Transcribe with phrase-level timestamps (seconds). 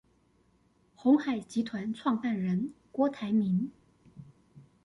[0.97, 3.69] 鴻海集團創辦人郭台銘